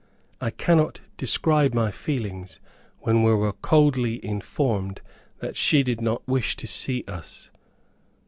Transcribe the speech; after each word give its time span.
I 0.41 0.49
cannot 0.49 1.01
describe 1.15 1.75
my 1.75 1.91
feelings 1.91 2.59
when 3.01 3.21
we 3.21 3.35
were 3.35 3.53
coldly 3.53 4.19
informed 4.25 4.99
that 5.41 5.55
she 5.55 5.83
did 5.83 6.01
not 6.01 6.27
wish 6.27 6.55
to 6.55 6.65
see 6.65 7.03
us. 7.07 7.51